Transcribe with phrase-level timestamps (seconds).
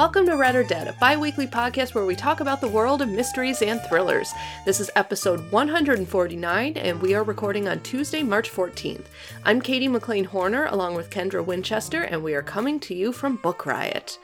[0.00, 3.02] Welcome to Read or Dead, a bi weekly podcast where we talk about the world
[3.02, 4.32] of mysteries and thrillers.
[4.64, 9.04] This is episode 149, and we are recording on Tuesday, March 14th.
[9.44, 13.36] I'm Katie McLain Horner, along with Kendra Winchester, and we are coming to you from
[13.36, 14.18] Book Riot.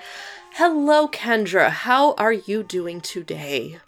[0.55, 1.69] Hello, Kendra.
[1.69, 3.79] How are you doing today?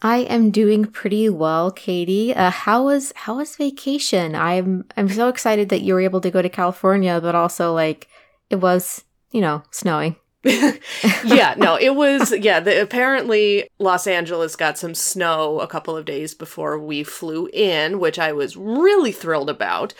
[0.00, 2.34] I am doing pretty well, Katie.
[2.34, 4.34] Uh, how was how was vacation?
[4.34, 8.08] I'm I'm so excited that you were able to go to California, but also like
[8.48, 10.16] it was, you know, snowing.
[11.24, 16.04] yeah, no, it was yeah, the, apparently Los Angeles got some snow a couple of
[16.04, 19.94] days before we flew in, which I was really thrilled about.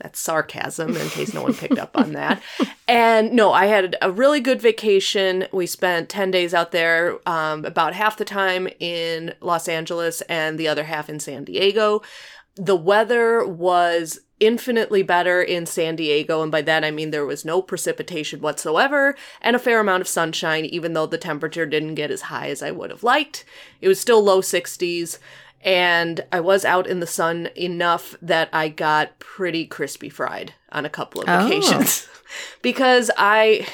[0.00, 2.42] That's sarcasm in case no one picked up on that.
[2.88, 5.48] And no, I had a really good vacation.
[5.52, 10.56] We spent 10 days out there, um, about half the time in Los Angeles and
[10.56, 12.02] the other half in San Diego.
[12.54, 17.44] The weather was infinitely better in San Diego, and by that I mean there was
[17.44, 22.10] no precipitation whatsoever and a fair amount of sunshine, even though the temperature didn't get
[22.10, 23.44] as high as I would have liked.
[23.80, 25.18] It was still low 60s,
[25.62, 30.84] and I was out in the sun enough that I got pretty crispy fried on
[30.84, 31.46] a couple of Oh.
[31.46, 32.06] occasions.
[32.62, 33.66] because I.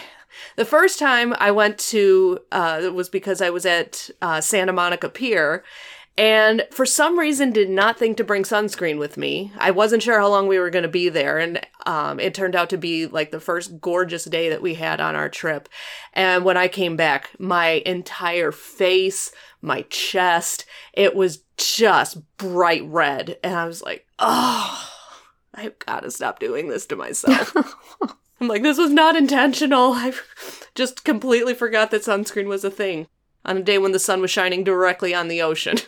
[0.56, 4.72] The first time I went to uh, it was because I was at uh, Santa
[4.72, 5.64] Monica Pier,
[6.18, 9.50] and for some reason did not think to bring sunscreen with me.
[9.56, 12.54] I wasn't sure how long we were going to be there, and um, it turned
[12.54, 15.68] out to be like the first gorgeous day that we had on our trip.
[16.12, 23.38] And when I came back, my entire face, my chest, it was just bright red,
[23.42, 24.90] and I was like, oh,
[25.54, 27.54] I've got to stop doing this to myself.
[28.40, 29.92] I'm like, this was not intentional.
[29.92, 30.12] I
[30.74, 33.06] just completely forgot that sunscreen was a thing
[33.44, 35.76] on a day when the sun was shining directly on the ocean.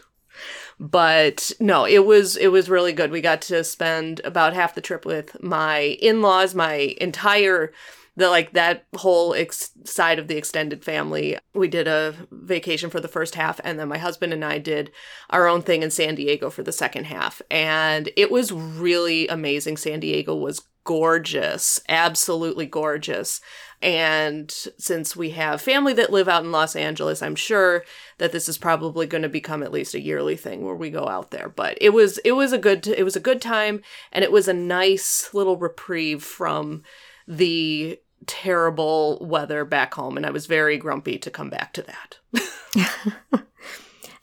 [0.81, 3.11] But no, it was it was really good.
[3.11, 7.73] We got to spend about half the trip with my in-laws, my entire
[8.17, 11.39] the like that whole ex- side of the extended family.
[11.53, 14.93] We did a vacation for the first half and then my husband and I did
[15.31, 17.43] our own thing in San Diego for the second half.
[17.51, 19.77] And it was really amazing.
[19.77, 23.41] San Diego was gorgeous, absolutely gorgeous.
[23.83, 27.85] And since we have family that live out in Los Angeles, I'm sure
[28.19, 31.09] that this is probably going to become at least a yearly thing where we go
[31.09, 31.49] out there.
[31.49, 34.49] But it was it was a good it was a good time and it was
[34.49, 36.83] a nice little reprieve from
[37.27, 43.43] the terrible weather back home and I was very grumpy to come back to that.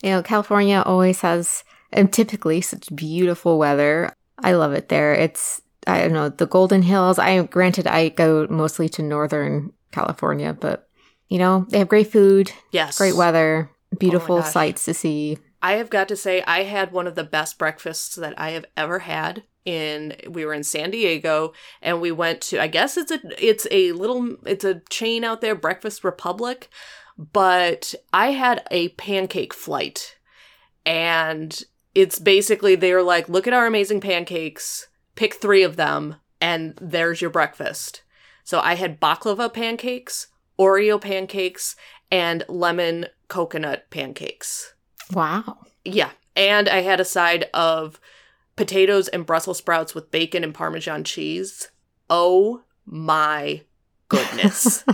[0.02, 4.14] You know, California always has and typically such beautiful weather.
[4.38, 5.14] I love it there.
[5.14, 7.18] It's I don't know, the Golden Hills.
[7.18, 10.88] I granted I go mostly to northern California, but
[11.28, 12.98] you know, they have great food, Yes.
[12.98, 14.52] great weather, oh beautiful gosh.
[14.52, 15.38] sights to see.
[15.62, 18.64] I have got to say I had one of the best breakfasts that I have
[18.76, 23.12] ever had in we were in San Diego and we went to I guess it's
[23.12, 26.68] a it's a little it's a chain out there Breakfast Republic
[27.16, 30.16] but I had a pancake flight
[30.84, 31.62] and
[31.94, 37.20] it's basically they're like look at our amazing pancakes pick 3 of them and there's
[37.20, 38.02] your breakfast.
[38.44, 40.28] So I had baklava pancakes,
[40.58, 41.76] Oreo pancakes
[42.10, 44.74] and lemon coconut pancakes.
[45.12, 45.58] Wow.
[45.84, 46.10] Yeah.
[46.34, 48.00] And I had a side of
[48.56, 51.70] potatoes and Brussels sprouts with bacon and Parmesan cheese.
[52.10, 53.62] Oh my
[54.12, 54.84] goodness.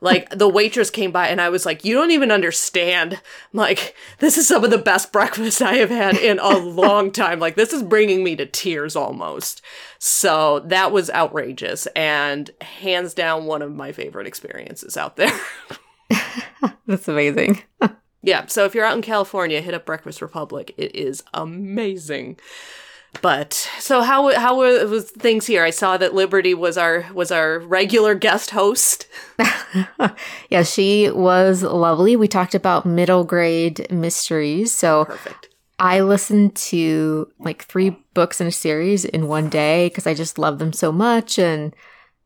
[0.00, 3.14] like the waitress came by and I was like, you don't even understand.
[3.14, 3.20] I'm
[3.58, 7.40] like, this is some of the best breakfast I have had in a long time.
[7.40, 9.60] Like, this is bringing me to tears almost.
[9.98, 15.38] So that was outrageous and hands down one of my favorite experiences out there.
[16.86, 17.62] That's amazing.
[18.22, 20.74] Yeah, so if you're out in California, hit up Breakfast Republic.
[20.76, 22.38] It is amazing.
[23.22, 25.64] But so how how were- was things here?
[25.64, 29.06] I saw that Liberty was our was our regular guest host.
[30.50, 32.16] yeah, she was lovely.
[32.16, 34.72] We talked about middle grade mysteries.
[34.72, 35.48] So Perfect.
[35.78, 40.38] I listened to like three books in a series in one day because I just
[40.38, 41.74] love them so much, and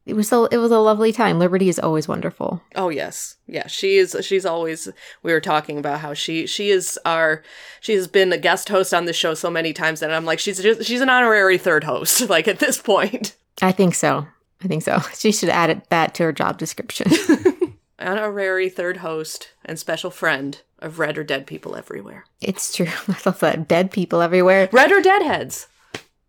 [0.05, 1.39] it was a it was a lovely time.
[1.39, 2.63] Liberty is always wonderful.
[2.75, 3.67] Oh yes, yeah.
[3.69, 4.17] She is.
[4.23, 4.89] She's always.
[5.23, 7.43] We were talking about how she she is our.
[7.81, 10.39] She has been a guest host on the show so many times that I'm like
[10.41, 12.29] she's just she's an honorary third host.
[12.29, 13.37] Like at this point.
[13.61, 14.27] I think so.
[14.65, 15.01] I think so.
[15.15, 17.11] She should add it, that to her job description.
[17.99, 22.25] Honorary third host and special friend of Read or Dead people everywhere.
[22.41, 22.89] it's true.
[23.09, 23.69] I love that.
[23.69, 24.69] Dead people everywhere.
[24.73, 25.69] Read or Deadheads.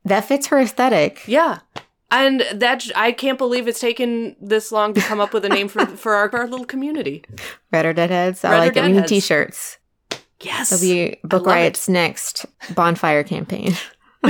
[0.06, 1.24] That fits her aesthetic.
[1.28, 1.60] Yeah.
[2.14, 5.68] And that I can't believe it's taken this long to come up with a name
[5.68, 7.26] for for our, our little community.
[7.72, 8.46] Read or Deadheads.
[8.46, 8.84] I Red like it.
[8.84, 9.80] We need t-shirts.
[10.40, 10.70] Yes.
[10.70, 11.60] That'll be Book love it.
[11.60, 12.46] Riot's next
[12.76, 13.74] bonfire campaign.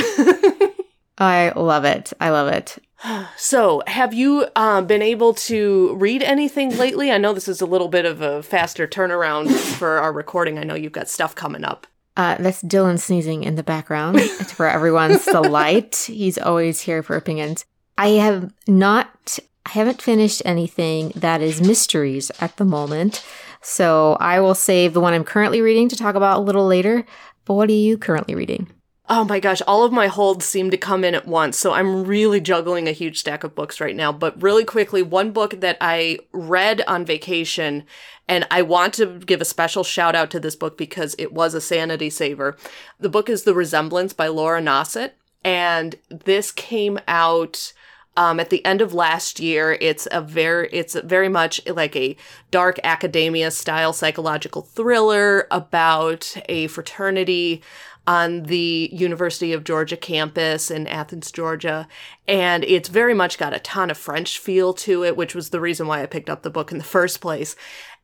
[1.17, 2.13] I love it.
[2.19, 2.77] I love it.
[3.35, 7.11] So, have you um, been able to read anything lately?
[7.11, 10.57] I know this is a little bit of a faster turnaround for our recording.
[10.57, 11.85] I know you've got stuff coming up.
[12.15, 14.19] Uh, that's Dylan sneezing in the background.
[14.19, 16.05] It's for everyone's delight.
[16.07, 17.65] He's always here for opinions.
[17.97, 23.23] I have not, I haven't finished anything that is mysteries at the moment.
[23.61, 27.05] So I will save the one I'm currently reading to talk about a little later.
[27.45, 28.69] But what are you currently reading?
[29.09, 31.57] Oh my gosh, all of my holds seem to come in at once.
[31.57, 34.13] So I'm really juggling a huge stack of books right now.
[34.13, 37.83] But really quickly, one book that I read on vacation,
[38.29, 41.53] and I want to give a special shout out to this book because it was
[41.53, 42.57] a sanity saver.
[42.97, 45.15] The book is The Resemblance by Laura Nossett.
[45.43, 47.73] And this came out
[48.15, 49.77] um, at the end of last year.
[49.81, 52.15] It's a very, it's very much like a
[52.51, 57.61] dark academia style psychological thriller about a fraternity
[58.05, 61.87] on the University of Georgia campus in Athens, Georgia.
[62.27, 65.61] And it's very much got a ton of French feel to it, which was the
[65.61, 67.55] reason why I picked up the book in the first place.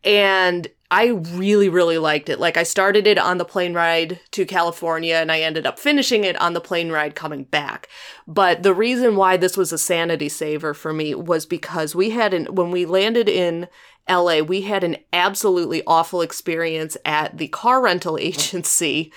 [0.04, 2.40] And I really, really liked it.
[2.40, 6.24] Like, I started it on the plane ride to California and I ended up finishing
[6.24, 7.88] it on the plane ride coming back.
[8.28, 12.34] But the reason why this was a sanity saver for me was because we had
[12.34, 13.68] an, when we landed in
[14.10, 19.14] LA, we had an absolutely awful experience at the car rental agency.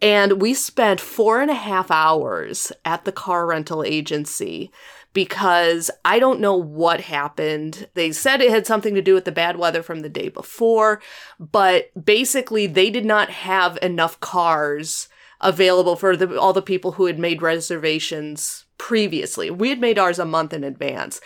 [0.00, 4.72] And we spent four and a half hours at the car rental agency
[5.12, 7.88] because I don't know what happened.
[7.94, 11.00] They said it had something to do with the bad weather from the day before,
[11.38, 15.08] but basically they did not have enough cars
[15.40, 19.50] available for the, all the people who had made reservations previously.
[19.50, 21.20] We had made ours a month in advance.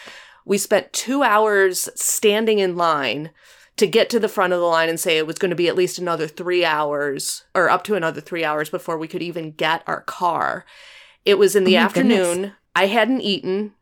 [0.44, 3.30] We spent two hours standing in line
[3.76, 5.68] to get to the front of the line and say it was going to be
[5.68, 9.52] at least another three hours or up to another three hours before we could even
[9.52, 10.64] get our car.
[11.26, 12.34] It was in the Oh afternoon.
[12.34, 12.52] goodness.
[12.74, 13.72] I hadn't eaten.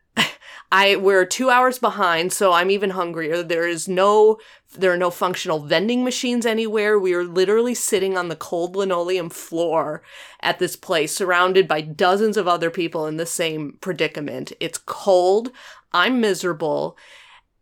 [0.72, 3.42] I we're two hours behind, so I'm even hungrier.
[3.42, 4.38] There is no
[4.76, 6.98] there are no functional vending machines anywhere.
[6.98, 10.02] We are literally sitting on the cold linoleum floor
[10.40, 14.52] at this place, surrounded by dozens of other people in the same predicament.
[14.60, 15.50] It's cold.
[15.92, 16.96] I'm miserable.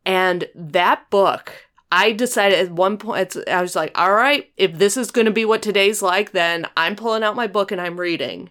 [0.04, 4.96] And that book, I decided at one point, I was like, all right, if this
[4.96, 8.00] is going to be what today's like, then I'm pulling out my book and I'm
[8.00, 8.50] reading.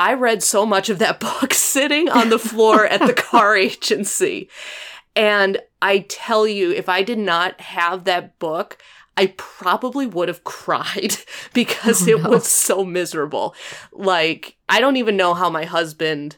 [0.00, 4.48] I read so much of that book sitting on the floor at the car agency.
[5.14, 8.78] And I tell you, if I did not have that book,
[9.18, 11.16] I probably would have cried
[11.52, 12.30] because Oh, it no.
[12.30, 13.54] was so miserable.
[13.92, 16.36] Like, I don't even know how my husband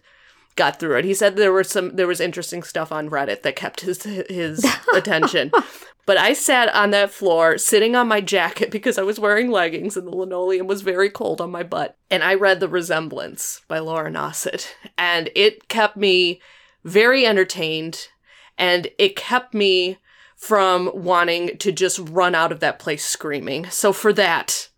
[0.56, 1.05] got through it.
[1.05, 4.67] He said there were some there was interesting stuff on Reddit that kept his his
[4.94, 5.50] attention.
[6.04, 9.96] But I sat on that floor sitting on my jacket because I was wearing leggings
[9.96, 11.96] and the linoleum was very cold on my butt.
[12.10, 14.76] And I read The Resemblance by Laura Nossett.
[14.99, 16.40] And it kept me
[16.84, 18.08] very entertained
[18.58, 19.98] and it kept me
[20.36, 23.70] from wanting to just run out of that place screaming.
[23.70, 24.69] So for that,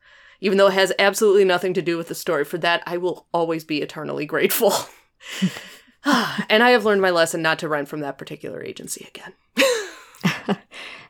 [0.41, 3.27] even though it has absolutely nothing to do with the story, for that I will
[3.33, 4.75] always be eternally grateful.
[6.05, 10.59] and I have learned my lesson not to rent from that particular agency again.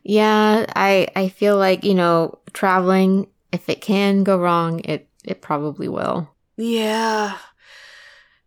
[0.05, 5.41] Yeah, I I feel like, you know, traveling, if it can go wrong, it it
[5.41, 6.29] probably will.
[6.57, 7.37] Yeah.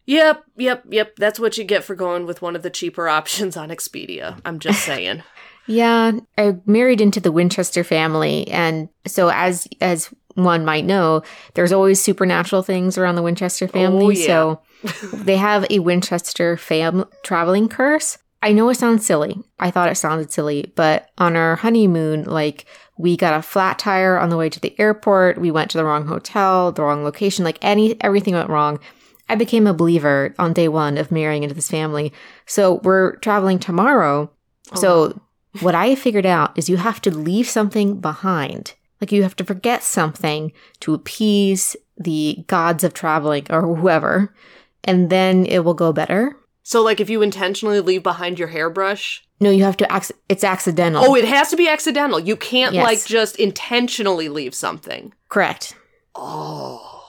[0.05, 1.15] Yep, yep, yep.
[1.17, 4.39] That's what you get for going with one of the cheaper options on Expedia.
[4.45, 5.23] I'm just saying.
[5.69, 11.23] Yeah, I married into the Winchester family, and so as as one might know,
[11.55, 14.05] there's always supernatural things around the Winchester oh, family.
[14.05, 14.25] Oh, yeah.
[14.25, 14.61] So
[15.13, 18.17] they have a Winchester fam traveling curse.
[18.41, 19.39] I know it sounds silly.
[19.59, 22.65] I thought it sounded silly, but on our honeymoon, like
[22.97, 25.37] we got a flat tire on the way to the airport.
[25.37, 27.43] We went to the wrong hotel, the wrong location.
[27.43, 28.79] Like any everything went wrong.
[29.29, 32.13] I became a believer on day one of marrying into this family.
[32.45, 34.31] So we're traveling tomorrow.
[34.71, 35.21] Oh, so
[35.61, 38.73] what I figured out is you have to leave something behind.
[39.01, 40.51] Like you have to forget something
[40.81, 44.33] to appease the gods of traveling or whoever,
[44.83, 46.37] and then it will go better.
[46.69, 49.87] So, like, if you intentionally leave behind your hairbrush, No, you have to.
[49.95, 51.01] Ac- it's accidental.
[51.01, 52.19] oh, it has to be accidental.
[52.19, 52.83] You can't, Yes.
[52.83, 55.13] like, just intentionally leave something.
[55.29, 55.75] correct.
[56.13, 57.03] Oh.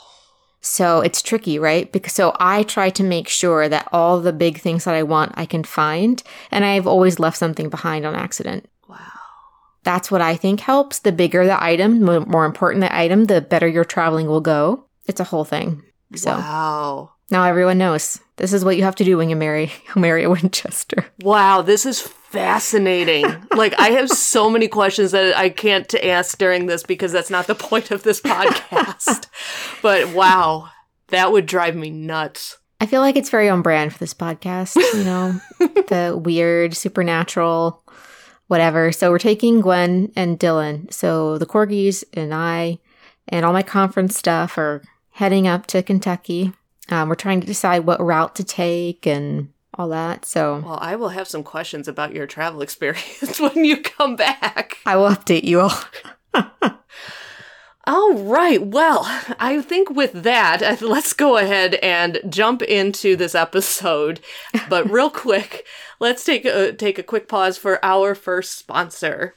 [0.61, 1.91] So it's tricky, right?
[1.91, 5.33] Because so I try to make sure that all the big things that I want
[5.35, 6.23] I can find,
[6.53, 8.69] and I've always left something behind on accident.
[8.89, 8.97] Wow.
[9.83, 11.01] That's what I think helps.
[11.01, 14.85] The bigger the item, mo- more important the item, the better your traveling will go.
[15.07, 15.83] It's a whole thing.
[16.15, 17.11] So Wow.
[17.31, 20.31] Now everyone knows this is what you have to do when you marry marry a
[20.31, 21.07] Winchester.
[21.21, 23.25] Wow, this is fascinating.
[23.55, 27.47] like I have so many questions that I can't ask during this because that's not
[27.47, 29.27] the point of this podcast.
[29.83, 30.71] but wow,
[31.09, 32.59] that would drive me nuts.
[32.81, 35.41] I feel like it's very on brand for this podcast, you know,
[35.89, 37.83] the weird, supernatural,
[38.47, 38.93] whatever.
[38.93, 40.93] So we're taking Gwen and Dylan.
[40.93, 42.79] So the corgis and I
[43.27, 46.53] and all my conference stuff are heading up to Kentucky.
[46.89, 50.25] Um, we're trying to decide what route to take and all that.
[50.25, 54.79] So Well, I will have some questions about your travel experience when you come back.
[54.87, 55.73] I will update you all.
[57.89, 58.63] All right.
[58.63, 59.01] Well,
[59.41, 64.21] I think with that, uh, let's go ahead and jump into this episode.
[64.69, 65.65] But real quick,
[65.99, 69.37] let's take a take a quick pause for our first sponsor.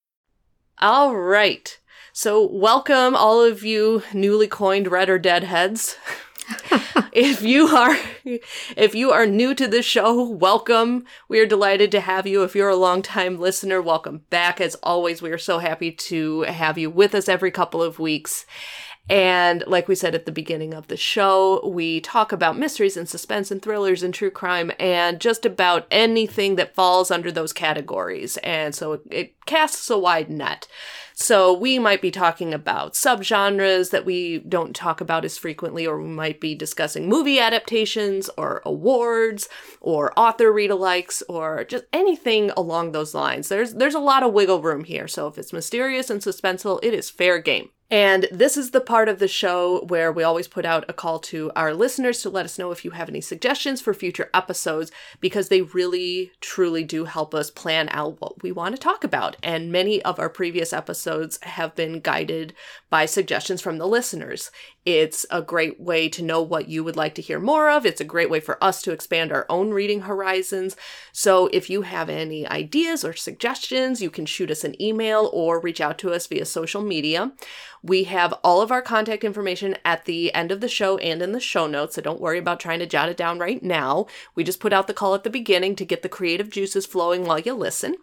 [0.79, 1.77] All right.
[2.13, 5.95] So, welcome all of you newly coined read or dead heads.
[7.13, 11.05] if you are if you are new to this show, welcome.
[11.27, 12.43] We are delighted to have you.
[12.43, 14.59] If you're a longtime listener, welcome back.
[14.59, 18.45] As always, we are so happy to have you with us every couple of weeks.
[19.09, 23.09] And like we said at the beginning of the show, we talk about mysteries and
[23.09, 28.37] suspense and thrillers and true crime and just about anything that falls under those categories.
[28.37, 30.67] And so it, it casts a wide net.
[31.13, 36.01] So we might be talking about subgenres that we don't talk about as frequently, or
[36.01, 39.49] we might be discussing movie adaptations or awards
[39.81, 43.49] or author read-alikes or just anything along those lines.
[43.49, 45.07] There's there's a lot of wiggle room here.
[45.07, 47.69] So if it's mysterious and suspenseful, it is fair game.
[47.91, 51.19] And this is the part of the show where we always put out a call
[51.19, 54.93] to our listeners to let us know if you have any suggestions for future episodes
[55.19, 59.35] because they really, truly do help us plan out what we want to talk about.
[59.43, 62.53] And many of our previous episodes have been guided
[62.89, 64.51] by suggestions from the listeners.
[64.85, 67.85] It's a great way to know what you would like to hear more of.
[67.85, 70.77] It's a great way for us to expand our own reading horizons.
[71.11, 75.59] So if you have any ideas or suggestions, you can shoot us an email or
[75.59, 77.33] reach out to us via social media.
[77.83, 81.31] We have all of our contact information at the end of the show and in
[81.31, 84.05] the show notes, so don't worry about trying to jot it down right now.
[84.35, 87.25] We just put out the call at the beginning to get the creative juices flowing
[87.25, 87.95] while you listen.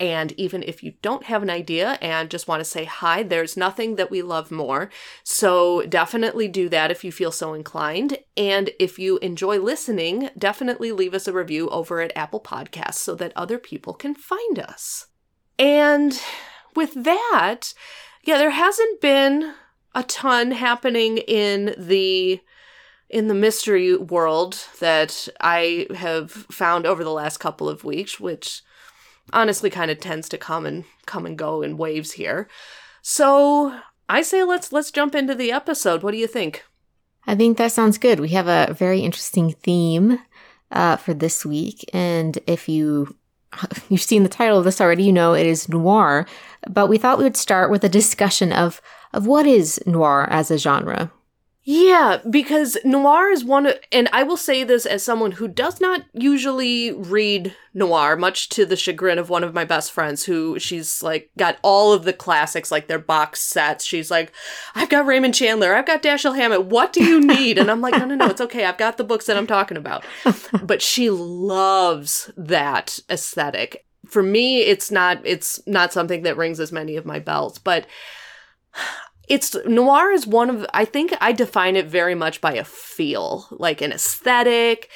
[0.00, 3.56] And even if you don't have an idea and just want to say hi, there's
[3.56, 4.90] nothing that we love more.
[5.24, 8.18] So definitely do that if you feel so inclined.
[8.36, 13.14] And if you enjoy listening, definitely leave us a review over at Apple Podcasts so
[13.16, 15.08] that other people can find us.
[15.58, 16.18] And
[16.74, 17.74] with that,
[18.28, 19.54] yeah, there hasn't been
[19.94, 22.38] a ton happening in the
[23.08, 28.60] in the mystery world that I have found over the last couple of weeks, which
[29.32, 32.48] honestly kind of tends to come and come and go in waves here.
[33.00, 33.80] So
[34.10, 36.02] I say let's let's jump into the episode.
[36.02, 36.64] What do you think?
[37.26, 38.20] I think that sounds good.
[38.20, 40.18] We have a very interesting theme
[40.70, 43.16] uh, for this week, and if you
[43.88, 46.26] you've seen the title of this already, you know it is noir.
[46.68, 48.80] But we thought we would start with a discussion of
[49.12, 51.10] of what is noir as a genre.
[51.70, 55.82] Yeah, because noir is one of, and I will say this as someone who does
[55.82, 60.58] not usually read noir, much to the chagrin of one of my best friends who
[60.58, 63.84] she's like got all of the classics, like their box sets.
[63.84, 64.32] She's like,
[64.74, 67.58] I've got Raymond Chandler, I've got Dashiell Hammett, what do you need?
[67.58, 68.64] And I'm like, no, no, no, it's okay.
[68.64, 70.06] I've got the books that I'm talking about.
[70.62, 73.84] But she loves that aesthetic.
[74.08, 77.86] For me, it's not, it's not something that rings as many of my bells, but
[79.28, 83.46] it's noir is one of I think I define it very much by a feel,
[83.50, 84.88] like an aesthetic.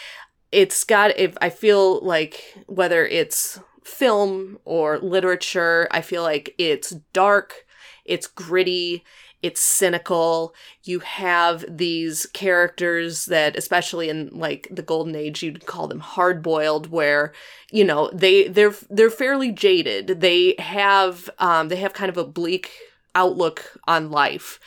[0.51, 6.91] It's got if I feel like whether it's film or literature, I feel like it's
[7.13, 7.67] dark,
[8.05, 9.05] it's gritty,
[9.43, 10.55] it's cynical.
[10.85, 16.43] You have these characters that, especially in like the golden age, you'd call them hard
[16.43, 17.33] boiled, where
[17.71, 20.21] you know they they're they're fairly jaded.
[20.21, 22.71] They have um, they have kind of a bleak
[23.15, 24.61] outlook on life,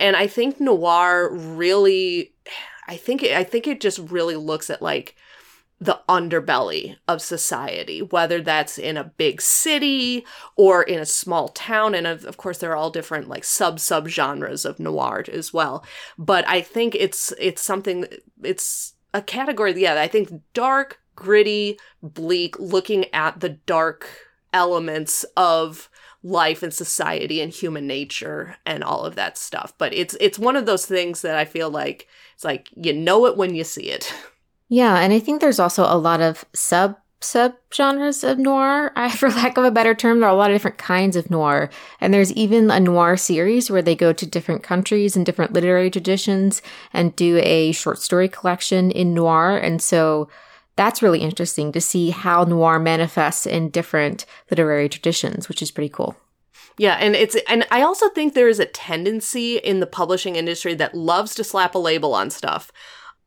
[0.00, 2.32] and I think noir really,
[2.88, 5.14] I think I think it just really looks at like
[5.80, 11.94] the underbelly of society, whether that's in a big city or in a small town.
[11.94, 15.52] And of, of course, there are all different like sub sub genres of noir as
[15.52, 15.84] well.
[16.18, 18.06] But I think it's it's something
[18.42, 19.80] it's a category.
[19.80, 24.08] Yeah, I think dark, gritty, bleak, looking at the dark
[24.52, 25.88] elements of
[26.24, 29.72] life and society and human nature and all of that stuff.
[29.78, 33.26] But it's it's one of those things that I feel like it's like you know
[33.26, 34.12] it when you see it.
[34.68, 39.10] Yeah, and I think there's also a lot of sub sub genres of noir, I,
[39.10, 40.20] for lack of a better term.
[40.20, 41.70] There are a lot of different kinds of noir.
[42.00, 45.90] And there's even a noir series where they go to different countries and different literary
[45.90, 49.56] traditions and do a short story collection in noir.
[49.56, 50.28] And so
[50.76, 55.88] that's really interesting to see how noir manifests in different literary traditions, which is pretty
[55.88, 56.16] cool.
[56.78, 60.74] Yeah, and it's and I also think there is a tendency in the publishing industry
[60.74, 62.70] that loves to slap a label on stuff.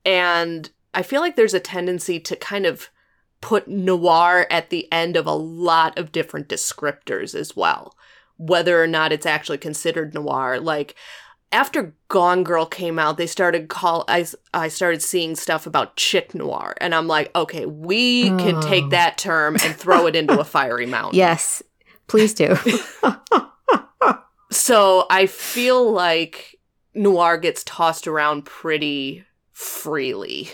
[0.06, 2.90] And I feel like there's a tendency to kind of
[3.42, 7.96] put noir at the end of a lot of different descriptors as well,
[8.38, 10.60] whether or not it's actually considered noir.
[10.60, 10.96] Like
[11.52, 16.34] after Gone Girl came out, they started call I I started seeing stuff about chick
[16.34, 18.38] noir, and I'm like, okay, we oh.
[18.38, 18.90] can take oh.
[18.90, 21.18] that term and throw it into a fiery mountain.
[21.18, 21.64] Yes,
[22.08, 22.56] please do.
[24.52, 26.60] so I feel like
[26.94, 30.52] noir gets tossed around pretty freely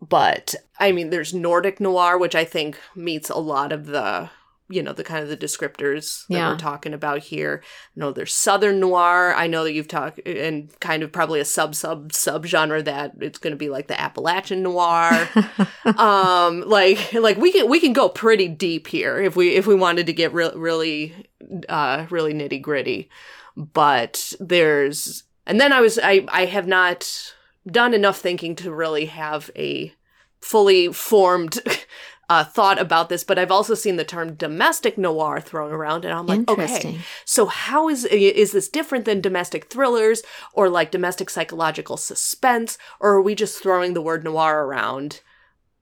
[0.00, 4.30] but I mean, there's Nordic noir, which I think meets a lot of the,
[4.68, 6.48] you know, the kind of the descriptors that yeah.
[6.50, 7.62] we're talking about here.
[7.94, 9.34] No, there's Southern noir.
[9.34, 13.12] I know that you've talked, and kind of probably a sub sub sub genre that
[13.20, 15.28] it's going to be like the Appalachian noir.
[15.98, 19.74] um, like like we can we can go pretty deep here if we if we
[19.74, 21.28] wanted to get re- really
[21.68, 23.10] uh really nitty gritty.
[23.54, 27.34] But there's and then I was I I have not
[27.66, 29.92] done enough thinking to really have a
[30.40, 31.58] fully formed
[32.30, 36.14] uh, thought about this, but I've also seen the term domestic noir thrown around, and
[36.14, 41.28] I'm like, okay, so how is is this different than domestic thrillers or like domestic
[41.28, 45.22] psychological suspense, or are we just throwing the word noir around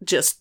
[0.03, 0.41] just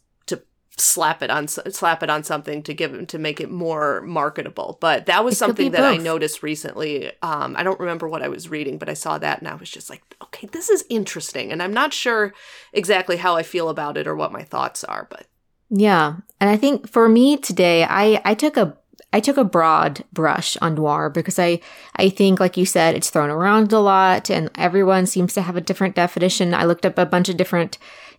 [0.77, 4.77] slap it on slap it on something to give it to make it more marketable.
[4.79, 8.27] But that was it something that i noticed recently um, i don't remember what i
[8.27, 11.51] was reading but i saw that and i was just like okay this is interesting.
[11.51, 12.33] And i'm not sure
[12.73, 15.27] exactly how i feel about it or what my thoughts are but
[15.69, 16.15] yeah.
[16.39, 18.77] And i think for me today i i took a
[19.13, 21.61] I took a broad brush on noir because I,
[21.95, 25.55] I think, like you said, it's thrown around a lot and everyone seems to have
[25.55, 26.53] a different definition.
[26.53, 27.77] I looked up a bunch of different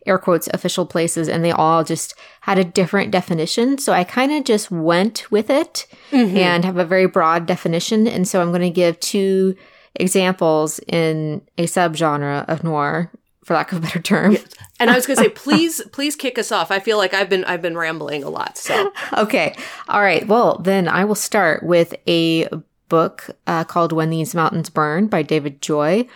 [0.08, 3.78] air quotes official places and they all just had a different definition.
[3.78, 6.36] So I kind of just went with it mm-hmm.
[6.36, 8.08] and have a very broad definition.
[8.08, 9.56] And so I'm going to give two
[9.94, 13.10] examples in a subgenre of noir
[13.44, 14.32] for lack of a better term.
[14.32, 14.44] Yes.
[14.78, 16.70] And I was going to say, please, please kick us off.
[16.70, 18.58] I feel like I've been, I've been rambling a lot.
[18.58, 19.56] So, okay.
[19.88, 20.26] All right.
[20.26, 22.48] Well, then I will start with a
[22.88, 26.06] book uh, called When These Mountains Burn by David Joy.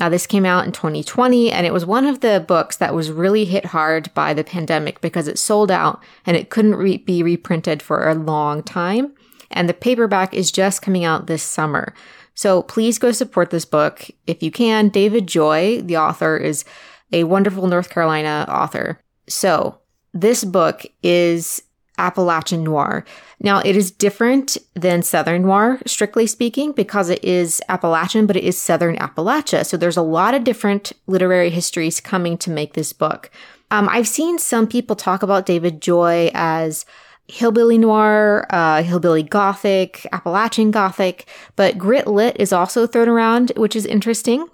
[0.00, 3.10] Uh, this came out in 2020, and it was one of the books that was
[3.10, 7.22] really hit hard by the pandemic because it sold out and it couldn't re- be
[7.22, 9.12] reprinted for a long time.
[9.50, 11.94] And the paperback is just coming out this summer.
[12.34, 14.90] So please go support this book if you can.
[14.90, 16.64] David Joy, the author, is
[17.12, 19.00] a wonderful North Carolina author.
[19.28, 19.78] So
[20.14, 21.62] this book is
[21.98, 23.04] Appalachian noir.
[23.40, 28.44] Now, it is different than Southern noir, strictly speaking, because it is Appalachian, but it
[28.44, 29.66] is Southern Appalachia.
[29.66, 33.30] So there's a lot of different literary histories coming to make this book.
[33.70, 36.86] Um, I've seen some people talk about David Joy as
[37.28, 43.76] hillbilly noir, uh, hillbilly gothic, Appalachian gothic, but grit lit is also thrown around, which
[43.76, 44.48] is interesting.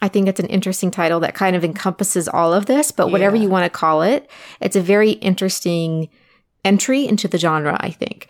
[0.00, 3.36] I think it's an interesting title that kind of encompasses all of this, but whatever
[3.36, 4.28] you want to call it,
[4.60, 6.08] it's a very interesting
[6.64, 8.28] entry into the genre, I think.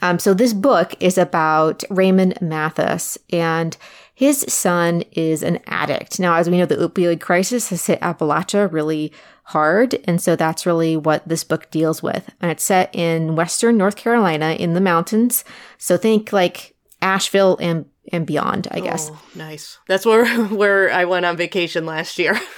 [0.00, 3.76] Um, so this book is about Raymond Mathis, and
[4.14, 6.18] his son is an addict.
[6.18, 9.12] Now, as we know, the opioid crisis has hit Appalachia really
[9.44, 12.28] hard, and so that's really what this book deals with.
[12.40, 15.44] And it's set in western North Carolina in the mountains.
[15.78, 19.10] So think like Asheville and and beyond, I guess.
[19.12, 19.78] Oh, nice.
[19.86, 22.38] That's where where I went on vacation last year.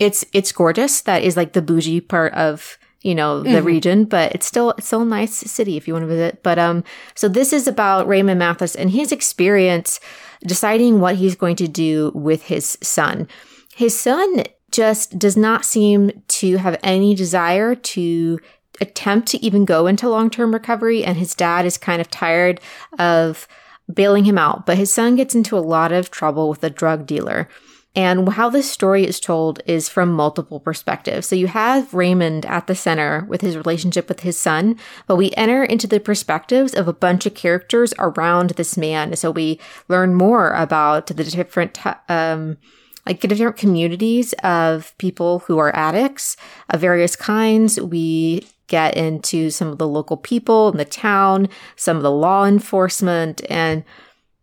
[0.00, 1.00] It's it's gorgeous.
[1.00, 2.78] That is like the bougie part of
[3.08, 3.64] you know the Mhm.
[3.64, 6.42] region, but it's still it's still a nice city if you want to visit.
[6.42, 10.00] But um, so this is about Raymond Mathis and his experience
[10.46, 13.26] deciding what he's going to do with his son.
[13.74, 18.38] His son just does not seem to have any desire to
[18.80, 22.60] attempt to even go into long term recovery, and his dad is kind of tired
[22.98, 23.48] of
[23.92, 24.66] bailing him out.
[24.66, 27.48] But his son gets into a lot of trouble with a drug dealer.
[27.94, 31.26] And how this story is told is from multiple perspectives.
[31.26, 35.32] So you have Raymond at the center with his relationship with his son, but we
[35.32, 39.16] enter into the perspectives of a bunch of characters around this man.
[39.16, 42.58] So we learn more about the different, um,
[43.04, 46.36] like different communities of people who are addicts
[46.68, 47.80] of various kinds.
[47.80, 52.44] We get into some of the local people in the town, some of the law
[52.44, 53.82] enforcement, and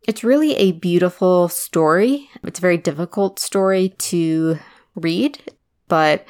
[0.07, 2.29] it's really a beautiful story.
[2.43, 4.59] It's a very difficult story to
[4.95, 5.39] read,
[5.87, 6.25] but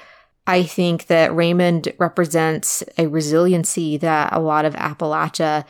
[0.48, 5.66] I think that Raymond represents a resiliency that a lot of Appalachia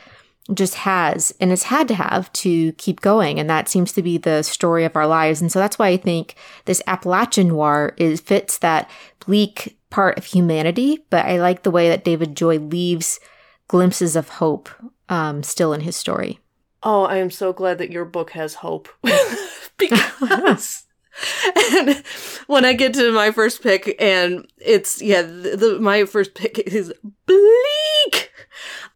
[0.54, 3.40] just has and has had to have to keep going.
[3.40, 5.40] And that seems to be the story of our lives.
[5.40, 8.88] And so that's why I think this Appalachian noir is fits that
[9.26, 11.04] bleak part of humanity.
[11.10, 13.18] But I like the way that David Joy leaves
[13.66, 14.68] glimpses of hope
[15.08, 16.38] um, still in his story.
[16.82, 18.88] Oh, I am so glad that your book has hope.
[19.78, 20.84] because
[21.72, 22.02] and
[22.46, 26.58] when I get to my first pick and it's yeah, the, the my first pick
[26.58, 26.92] is
[27.26, 28.32] bleak.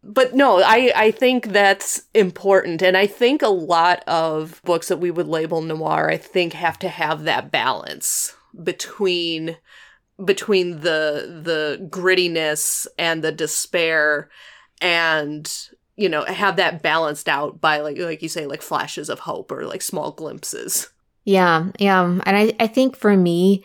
[0.02, 4.98] But no, I I think that's important and I think a lot of books that
[4.98, 9.56] we would label noir I think have to have that balance between
[10.22, 14.28] between the the grittiness and the despair
[14.80, 15.50] and
[16.00, 19.52] you know have that balanced out by like like you say like flashes of hope
[19.52, 20.88] or like small glimpses
[21.24, 22.02] Yeah, yeah.
[22.02, 23.64] And I, I think for me,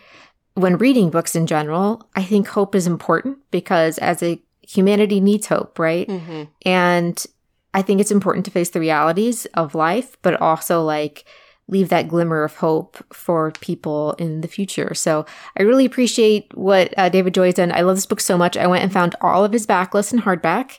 [0.56, 5.48] when reading books in general, I think hope is important because as a humanity needs
[5.48, 6.08] hope, right?
[6.08, 6.44] mm-hmm.
[6.66, 7.26] And
[7.74, 11.26] I think it's important to face the realities of life, but also like
[11.68, 14.94] leave that glimmer of hope for people in the future.
[14.94, 15.26] So
[15.58, 17.72] I really appreciate what uh, David Joy has done.
[17.72, 18.56] I love this book so much.
[18.56, 20.78] I went and found all of his backlist in hardback,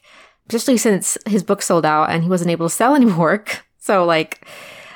[0.49, 3.45] especially since his book sold out and he wasn't able to sell any more.
[3.79, 4.47] So like,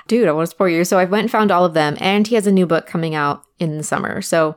[0.06, 0.84] dude, I want to support you.
[0.84, 3.14] So I went and found all of them and he has a new book coming
[3.14, 4.22] out in the summer.
[4.22, 4.56] So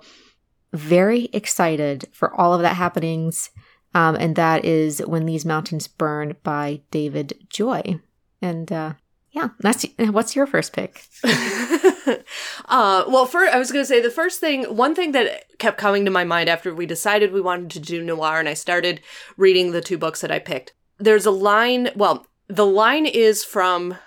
[0.71, 3.51] very excited for all of that happenings.
[3.95, 7.99] Um, and that is When These Mountains Burn by David Joy.
[8.41, 8.93] And uh,
[9.33, 11.03] yeah, that's what's your first pick?
[11.23, 15.77] uh, well, for I was going to say the first thing, one thing that kept
[15.77, 19.01] coming to my mind after we decided we wanted to do noir, and I started
[19.37, 20.73] reading the two books that I picked.
[20.99, 21.89] There's a line.
[21.95, 23.97] Well, the line is from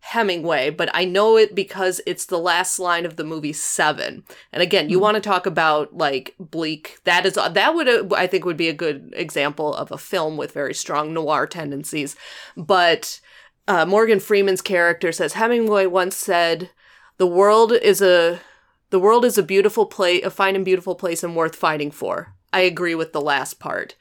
[0.00, 4.22] Hemingway, but I know it because it's the last line of the movie Seven.
[4.52, 6.98] And again, you want to talk about like bleak.
[7.02, 10.52] That is that would I think would be a good example of a film with
[10.52, 12.14] very strong noir tendencies.
[12.56, 13.20] But
[13.66, 16.70] uh, Morgan Freeman's character says Hemingway once said,
[17.16, 18.40] "The world is a
[18.90, 22.32] the world is a beautiful place, a fine and beautiful place, and worth fighting for."
[22.52, 23.96] I agree with the last part.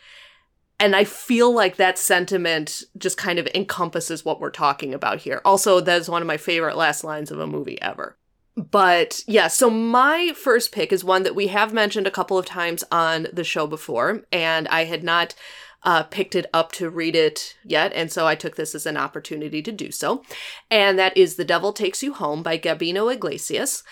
[0.79, 5.41] And I feel like that sentiment just kind of encompasses what we're talking about here.
[5.45, 8.17] Also, that is one of my favorite last lines of a movie ever.
[8.57, 12.45] But yeah, so my first pick is one that we have mentioned a couple of
[12.45, 15.35] times on the show before, and I had not
[15.83, 18.97] uh, picked it up to read it yet, and so I took this as an
[18.97, 20.23] opportunity to do so.
[20.71, 23.83] And that is The Devil Takes You Home by Gabino Iglesias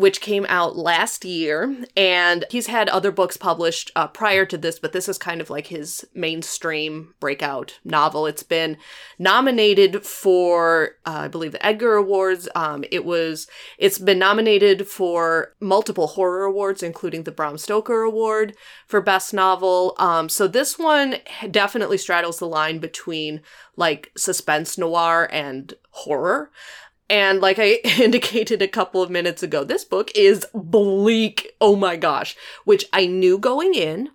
[0.00, 1.76] which came out last year.
[1.94, 5.50] And he's had other books published uh, prior to this, but this is kind of
[5.50, 8.26] like his mainstream breakout novel.
[8.26, 8.78] It's been
[9.18, 12.48] nominated for, uh, I believe, the Edgar Awards.
[12.54, 18.56] Um, it was, it's been nominated for multiple horror awards, including the Bram Stoker Award
[18.86, 19.94] for Best Novel.
[19.98, 21.16] Um, so this one
[21.50, 23.42] definitely straddles the line between
[23.76, 26.50] like suspense noir and horror.
[27.10, 31.52] And like I indicated a couple of minutes ago, this book is bleak.
[31.60, 32.36] Oh my gosh.
[32.64, 34.10] Which I knew going in,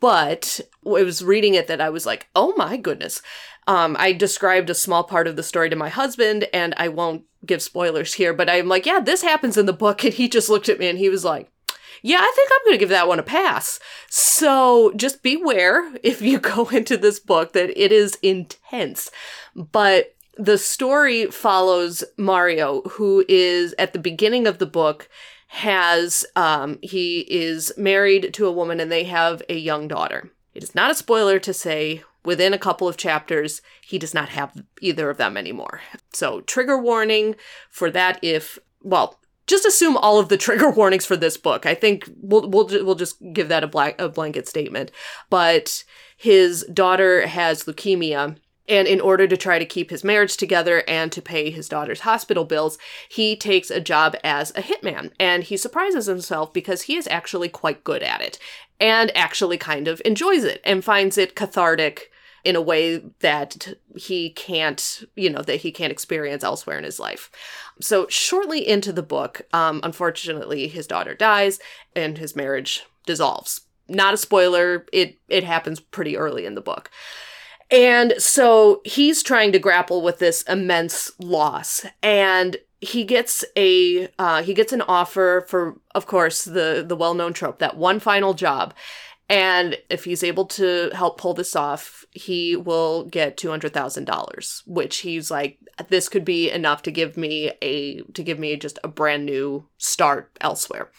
[0.00, 3.20] but I was reading it that I was like, oh my goodness.
[3.66, 7.24] Um, I described a small part of the story to my husband, and I won't
[7.46, 10.04] give spoilers here, but I'm like, yeah, this happens in the book.
[10.04, 11.50] And he just looked at me and he was like,
[12.02, 13.80] yeah, I think I'm going to give that one a pass.
[14.10, 19.10] So just beware if you go into this book that it is intense.
[19.56, 25.08] But the story follows Mario, who is at the beginning of the book,
[25.48, 30.30] has, um, he is married to a woman and they have a young daughter.
[30.54, 34.30] It is not a spoiler to say within a couple of chapters, he does not
[34.30, 35.80] have either of them anymore.
[36.12, 37.36] So, trigger warning
[37.70, 41.66] for that if, well, just assume all of the trigger warnings for this book.
[41.66, 44.90] I think we'll we'll we'll just give that a black a blanket statement.
[45.28, 45.84] But
[46.16, 48.36] his daughter has leukemia
[48.68, 52.00] and in order to try to keep his marriage together and to pay his daughter's
[52.00, 55.12] hospital bills, he takes a job as a hitman.
[55.20, 58.38] And he surprises himself because he is actually quite good at it
[58.80, 62.10] and actually kind of enjoys it and finds it cathartic
[62.42, 67.00] in a way that he can't, you know, that he can't experience elsewhere in his
[67.00, 67.30] life.
[67.80, 71.58] So, shortly into the book, um, unfortunately, his daughter dies
[71.96, 73.62] and his marriage dissolves.
[73.88, 76.90] Not a spoiler, it, it happens pretty early in the book.
[77.74, 81.84] And so he's trying to grapple with this immense loss.
[82.04, 87.14] And he gets a uh, he gets an offer for, of course, the the well
[87.14, 88.74] known trope that one final job.
[89.28, 94.04] And if he's able to help pull this off, he will get two hundred thousand
[94.04, 95.58] dollars, which he's like,
[95.88, 99.66] this could be enough to give me a to give me just a brand new
[99.78, 100.90] start elsewhere.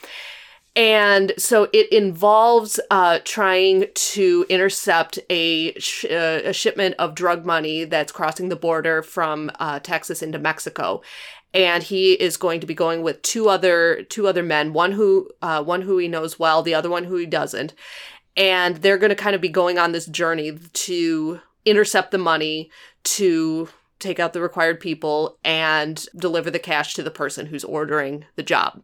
[0.75, 7.45] And so it involves uh, trying to intercept a, sh- uh, a shipment of drug
[7.45, 11.01] money that's crossing the border from uh, Texas into Mexico.
[11.53, 15.29] And he is going to be going with two other two other men, one who
[15.41, 17.73] uh, one who he knows well, the other one who he doesn't.
[18.35, 22.69] And they're going to kind of be going on this journey to intercept the money,
[23.03, 28.25] to take out the required people, and deliver the cash to the person who's ordering
[28.35, 28.81] the job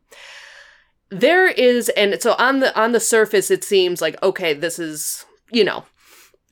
[1.12, 5.26] there is and so on the on the surface it seems like okay this is
[5.52, 5.84] you know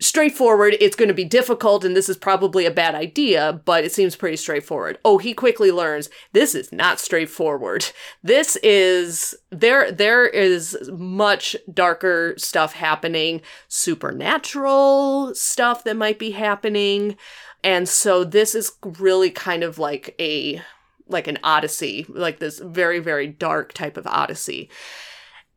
[0.01, 3.91] straightforward it's going to be difficult and this is probably a bad idea but it
[3.91, 4.97] seems pretty straightforward.
[5.03, 7.91] Oh he quickly learns this is not straightforward.
[8.23, 17.17] This is there there is much darker stuff happening supernatural stuff that might be happening
[17.63, 20.61] and so this is really kind of like a
[21.09, 24.69] like an odyssey, like this very, very dark type of odyssey.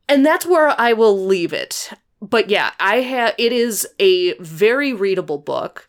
[0.09, 1.91] And that's where I will leave it.
[2.21, 5.88] But yeah, I have it is a very readable book.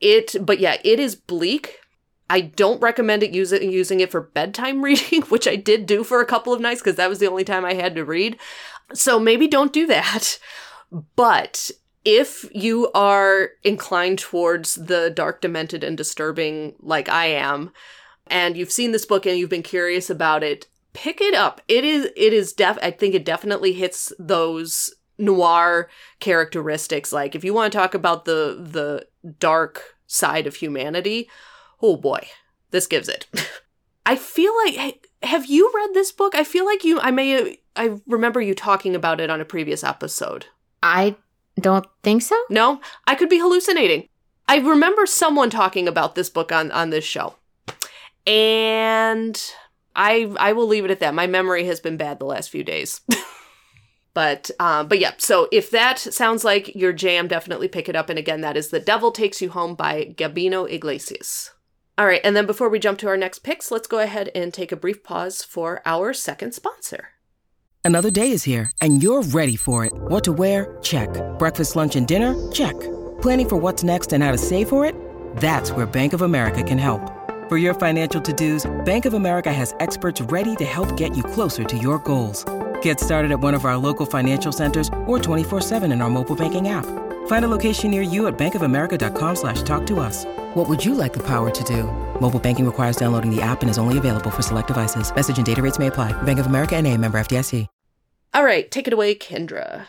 [0.00, 1.78] It but yeah, it is bleak.
[2.30, 6.20] I don't recommend it using using it for bedtime reading, which I did do for
[6.20, 8.38] a couple of nights because that was the only time I had to read.
[8.92, 10.38] So maybe don't do that.
[11.16, 11.70] But
[12.04, 17.70] if you are inclined towards the dark, demented, and disturbing like I am,
[18.30, 21.60] and you've seen this book and you've been curious about it, pick it up.
[21.68, 25.88] It is it is def I think it definitely hits those noir
[26.20, 27.12] characteristics.
[27.12, 29.06] Like if you want to talk about the the
[29.38, 31.28] dark side of humanity,
[31.82, 32.26] oh boy,
[32.70, 33.26] this gives it.
[34.06, 36.34] I feel like have you read this book?
[36.34, 39.84] I feel like you I may I remember you talking about it on a previous
[39.84, 40.46] episode.
[40.82, 41.16] I
[41.60, 42.38] don't think so.
[42.48, 44.08] No, I could be hallucinating.
[44.48, 47.34] I remember someone talking about this book on on this show.
[48.28, 49.42] And
[49.96, 51.14] I I will leave it at that.
[51.14, 53.00] My memory has been bad the last few days.
[54.14, 58.10] but um, but yeah, so if that sounds like your jam, definitely pick it up.
[58.10, 61.52] And again, that is The Devil Takes You Home by Gabino Iglesias.
[61.96, 64.54] All right, and then before we jump to our next picks, let's go ahead and
[64.54, 67.08] take a brief pause for our second sponsor.
[67.82, 69.92] Another day is here, and you're ready for it.
[69.94, 70.76] What to wear?
[70.82, 71.08] Check.
[71.38, 72.36] Breakfast, lunch, and dinner?
[72.52, 72.78] Check.
[73.22, 74.94] Planning for what's next and how to save for it?
[75.38, 77.17] That's where Bank of America can help.
[77.48, 81.64] For your financial to-dos, Bank of America has experts ready to help get you closer
[81.64, 82.44] to your goals.
[82.82, 86.68] Get started at one of our local financial centers or 24-7 in our mobile banking
[86.68, 86.84] app.
[87.26, 90.26] Find a location near you at bankofamerica.com slash talk to us.
[90.56, 91.84] What would you like the power to do?
[92.20, 95.10] Mobile banking requires downloading the app and is only available for select devices.
[95.14, 96.12] Message and data rates may apply.
[96.24, 97.66] Bank of America and a member FDIC.
[98.34, 99.86] All right, take it away, Kendra.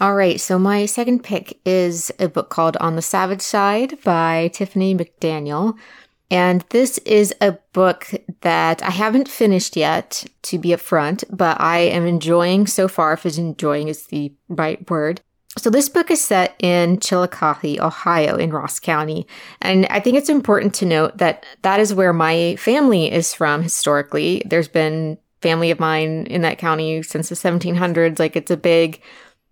[0.00, 4.50] All right, so my second pick is a book called On the Savage Side by
[4.52, 5.78] Tiffany McDaniel.
[6.30, 8.08] And this is a book
[8.42, 13.24] that I haven't finished yet, to be upfront, but I am enjoying so far, if
[13.24, 15.22] enjoying is the right word.
[15.56, 19.26] So this book is set in Chillicothe, Ohio, in Ross County.
[19.62, 23.62] And I think it's important to note that that is where my family is from
[23.62, 24.42] historically.
[24.44, 28.18] There's been family of mine in that county since the 1700s.
[28.18, 29.00] Like it's a big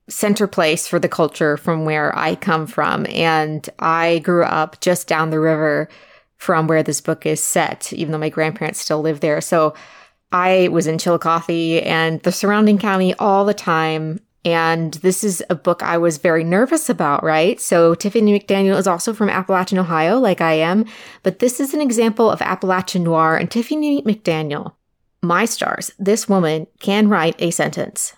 [0.09, 3.07] center place for the culture from where I come from.
[3.09, 5.89] And I grew up just down the river
[6.37, 9.41] from where this book is set, even though my grandparents still live there.
[9.41, 9.75] So
[10.33, 14.21] I was in Chillicothe and the surrounding county all the time.
[14.45, 17.61] And this is a book I was very nervous about, right?
[17.61, 20.85] So Tiffany McDaniel is also from Appalachian, Ohio, like I am.
[21.25, 24.75] But this is an example of Appalachian noir and Tiffany McDaniel.
[25.23, 28.13] My stars, this woman can write a sentence.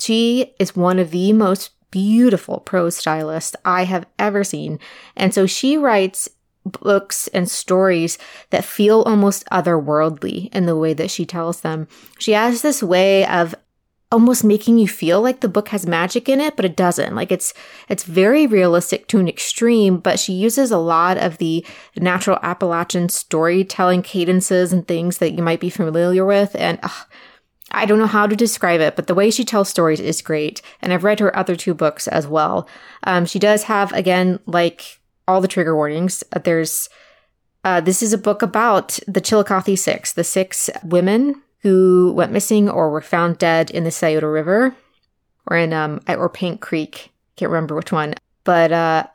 [0.00, 4.80] She is one of the most beautiful prose stylists I have ever seen.
[5.16, 6.28] And so she writes
[6.64, 8.18] books and stories
[8.50, 11.88] that feel almost otherworldly in the way that she tells them.
[12.18, 13.54] She has this way of
[14.12, 17.32] almost making you feel like the book has magic in it but it doesn't like
[17.32, 17.52] it's
[17.88, 23.08] it's very realistic to an extreme but she uses a lot of the natural appalachian
[23.08, 26.78] storytelling cadences and things that you might be familiar with and
[27.70, 30.62] I don't know how to describe it, but the way she tells stories is great.
[30.80, 32.68] And I've read her other two books as well.
[33.02, 36.22] Um, she does have, again, like all the trigger warnings.
[36.32, 36.88] Uh, there's
[37.64, 42.68] uh, this is a book about the Chillicothe Six, the six women who went missing
[42.68, 44.76] or were found dead in the Scioto River
[45.46, 47.10] or in um or Paint Creek.
[47.36, 48.14] Can't remember which one.
[48.44, 49.06] But uh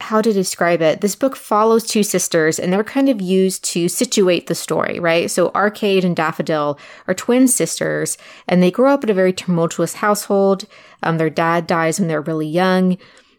[0.00, 1.00] how to describe it.
[1.00, 5.30] This book follows two sisters and they're kind of used to situate the story, right?
[5.30, 9.94] So Arcade and Daffodil are twin sisters and they grow up in a very tumultuous
[9.94, 10.66] household.
[11.02, 12.96] Um, their dad dies when they're really young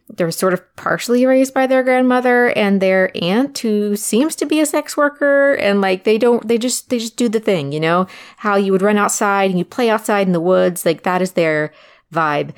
[0.10, 4.60] they're sort of partially raised by their grandmother and their aunt who seems to be
[4.60, 7.80] a sex worker and like they don't they just they just do the thing you
[7.80, 8.08] know?
[8.38, 11.34] How you would run outside and you play outside in the woods like that is
[11.34, 11.72] their
[12.14, 12.54] vibe.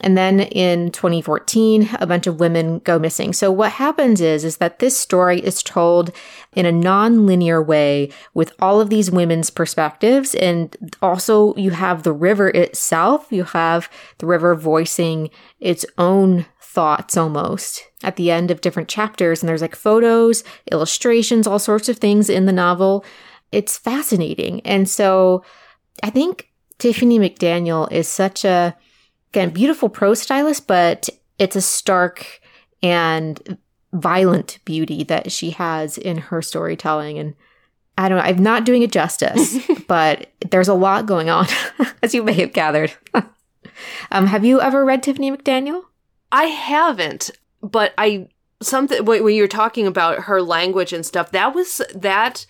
[0.00, 3.32] And then in 2014 a bunch of women go missing.
[3.32, 6.10] So what happens is is that this story is told
[6.52, 10.34] in a non-linear way with all of these women's perspectives.
[10.34, 13.28] And also you have the river itself.
[13.30, 13.88] You have
[14.18, 19.42] the river voicing its own thoughts almost at the end of different chapters.
[19.42, 23.02] And there's like photos, illustrations, all sorts of things in the novel.
[23.50, 24.60] It's fascinating.
[24.60, 25.42] And so
[26.02, 28.76] I think Tiffany McDaniel is such a,
[29.30, 31.08] again, beautiful prose stylist, but
[31.38, 32.42] it's a stark
[32.82, 33.56] and
[33.94, 37.18] violent beauty that she has in her storytelling.
[37.18, 37.34] And
[37.96, 39.56] I don't know, I'm not doing it justice,
[39.88, 41.46] but there's a lot going on,
[42.02, 42.92] as you may have gathered.
[44.10, 45.85] um, have you ever read Tiffany McDaniel?
[46.32, 47.30] I haven't,
[47.62, 48.28] but I
[48.62, 52.46] something when you're talking about her language and stuff, that was that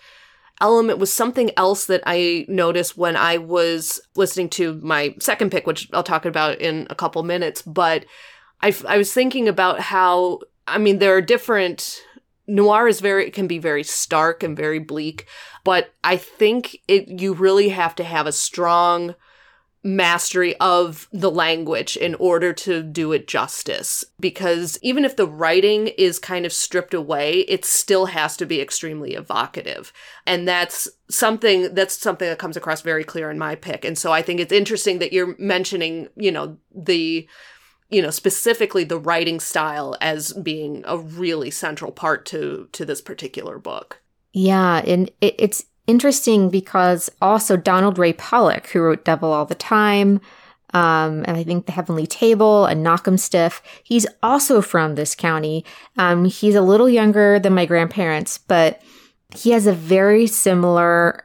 [0.61, 5.67] element was something else that I noticed when I was listening to my second pick,
[5.67, 7.63] which I'll talk about in a couple minutes.
[7.63, 8.07] But
[8.63, 12.03] I, I was thinking about how, I mean, there are different,
[12.47, 15.27] noir is very, can be very stark and very bleak,
[15.63, 19.15] but I think it, you really have to have a strong
[19.83, 24.05] mastery of the language in order to do it justice.
[24.19, 28.61] Because even if the writing is kind of stripped away, it still has to be
[28.61, 29.93] extremely evocative.
[30.27, 33.85] And that's something that's something that comes across very clear in my pick.
[33.85, 37.29] And so I think it's interesting that you're mentioning, you know, the
[37.89, 43.01] you know specifically the writing style as being a really central part to to this
[43.01, 44.03] particular book.
[44.33, 49.55] Yeah, and it, it's interesting because also Donald Ray Pollock, who wrote Devil All the
[49.55, 50.21] Time,
[50.75, 55.65] um, and I think The Heavenly Table and Knockemstiff, he's also from this county.
[55.97, 58.83] Um, he's a little younger than my grandparents, but
[59.35, 61.25] he has a very similar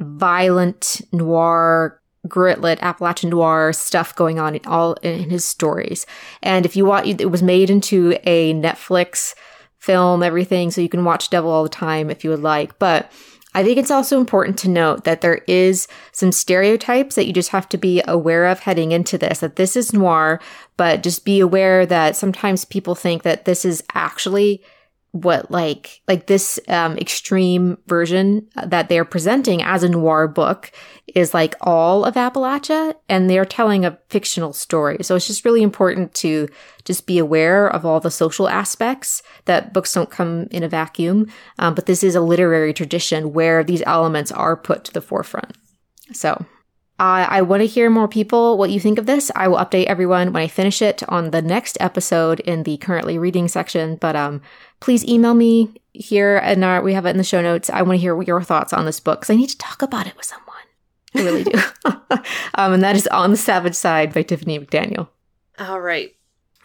[0.00, 6.04] violent noir gritlit Appalachian noir stuff going on in all in his stories.
[6.42, 9.34] And if you want it was made into a Netflix
[9.78, 12.78] film, everything, so you can watch Devil all the time if you would like.
[12.78, 13.10] But
[13.52, 17.48] I think it's also important to note that there is some stereotypes that you just
[17.50, 20.40] have to be aware of heading into this, that this is noir,
[20.76, 24.62] but just be aware that sometimes people think that this is actually
[25.12, 30.70] what like like this um extreme version that they're presenting as a noir book
[31.14, 34.98] is like all of Appalachia and they're telling a fictional story.
[35.02, 36.48] So it's just really important to
[36.84, 41.26] just be aware of all the social aspects that books don't come in a vacuum.
[41.58, 45.56] Um, but this is a literary tradition where these elements are put to the forefront.
[46.12, 46.44] So
[47.00, 49.30] uh, I want to hear more people what you think of this.
[49.34, 53.16] I will update everyone when I finish it on the next episode in the currently
[53.16, 53.96] reading section.
[53.96, 54.42] But um,
[54.80, 57.70] please email me here, and our, we have it in the show notes.
[57.70, 60.06] I want to hear your thoughts on this book because I need to talk about
[60.08, 60.56] it with someone.
[61.14, 61.58] I really do.
[62.56, 65.08] um, and that is On the Savage Side by Tiffany McDaniel.
[65.58, 66.14] All right.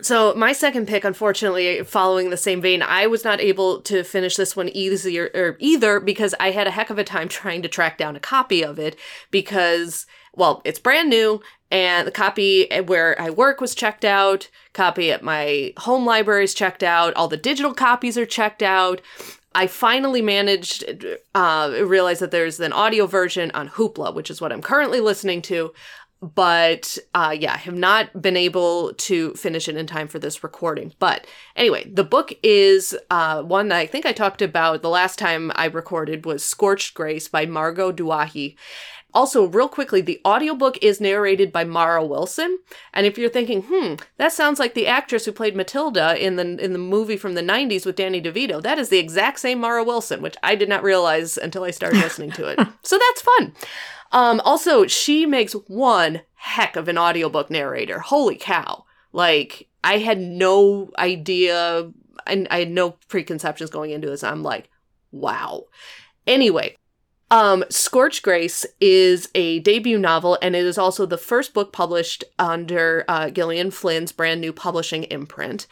[0.02, 4.36] So my second pick, unfortunately, following the same vein, I was not able to finish
[4.36, 7.70] this one easier or either because I had a heck of a time trying to
[7.70, 8.98] track down a copy of it
[9.32, 10.06] because
[10.36, 15.24] well, it's brand new, and the copy where I work was checked out, copy at
[15.24, 19.02] my home library is checked out, all the digital copies are checked out.
[19.56, 20.84] I finally managed
[21.34, 25.42] uh realize that there's an audio version on Hoopla, which is what I'm currently listening
[25.44, 25.74] to.
[26.22, 30.44] But uh yeah, I have not been able to finish it in time for this
[30.44, 30.94] recording.
[31.00, 31.26] But
[31.56, 35.52] anyway, the book is uh one that I think I talked about the last time
[35.56, 38.58] I recorded was Scorched Grace by Margot Douaihy
[39.16, 42.60] Also, real quickly, the audiobook is narrated by Mara Wilson.
[42.94, 46.44] And if you're thinking, hmm, that sounds like the actress who played Matilda in the
[46.64, 49.86] in the movie from the 90s with Danny DeVito, that is the exact same Mara
[49.86, 52.60] Wilson, which I did not realize until I started listening to it.
[52.84, 53.54] So that's fun.
[54.12, 58.00] Um, also, she makes one heck of an audiobook narrator.
[58.00, 58.86] Holy cow.
[59.12, 61.92] Like, I had no idea,
[62.28, 64.24] and I had no preconceptions going into this.
[64.24, 64.70] I'm like,
[65.12, 65.66] wow.
[66.28, 66.76] Anyway,
[67.36, 72.24] um, Scorch Grace is a debut novel, and it is also the first book published
[72.40, 75.68] under uh, Gillian Flynn's brand new publishing imprint.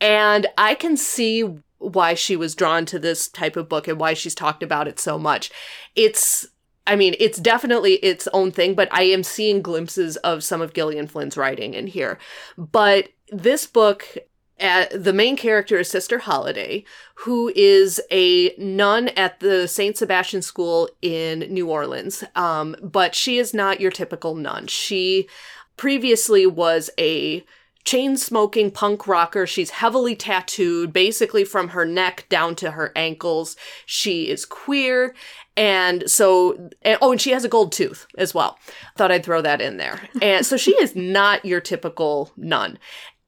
[0.00, 1.44] And I can see
[1.78, 4.98] why she was drawn to this type of book and why she's talked about it
[4.98, 5.52] so much.
[5.94, 6.48] It's
[6.84, 10.74] I mean, it's definitely its own thing, but I am seeing glimpses of some of
[10.74, 12.18] Gillian Flynn's writing in here.
[12.58, 14.18] But this book
[14.60, 16.84] uh, the main character is Sister Holiday,
[17.16, 19.96] who is a nun at the St.
[19.96, 22.22] Sebastian School in New Orleans.
[22.36, 24.68] Um, but she is not your typical nun.
[24.68, 25.28] She
[25.76, 27.44] previously was a
[27.84, 29.46] chain smoking punk rocker.
[29.46, 33.56] She's heavily tattooed, basically from her neck down to her ankles.
[33.86, 35.14] She is queer.
[35.56, 38.58] And so, and, oh, and she has a gold tooth as well.
[38.96, 40.00] Thought I'd throw that in there.
[40.22, 42.78] And so she is not your typical nun.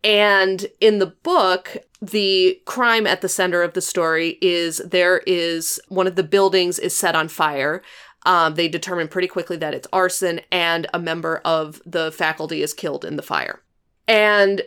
[0.05, 5.81] And in the book, the crime at the center of the story is there is
[5.89, 7.83] one of the buildings is set on fire.
[8.25, 12.75] Um, they determine pretty quickly that it's arson, and a member of the faculty is
[12.75, 13.63] killed in the fire.
[14.09, 14.63] And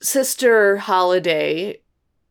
[0.00, 1.80] Sister Holiday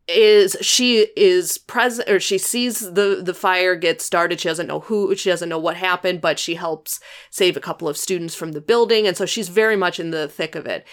[0.06, 4.80] is she is present or she sees the the fire get started she doesn't know
[4.80, 7.00] who she doesn't know what happened but she helps
[7.30, 10.28] save a couple of students from the building and so she's very much in the
[10.28, 10.86] thick of it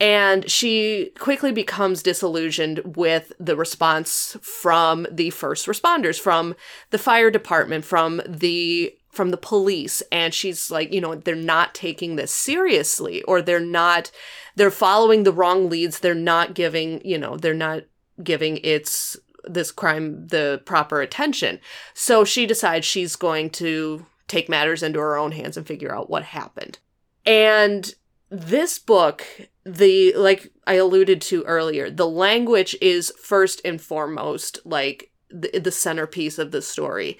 [0.00, 6.54] and she quickly becomes disillusioned with the response from the first responders, from
[6.90, 10.02] the fire department, from the from the police.
[10.10, 14.10] And she's like you know they're not taking this seriously or they're not
[14.56, 16.00] they're following the wrong leads.
[16.00, 17.84] They're not giving you know they're not
[18.22, 21.60] giving its this crime the proper attention.
[21.92, 26.10] So she decides she's going to take matters into her own hands and figure out
[26.10, 26.78] what happened.
[27.26, 27.94] And
[28.30, 29.24] this book
[29.64, 35.72] the like i alluded to earlier the language is first and foremost like the, the
[35.72, 37.18] centerpiece of the story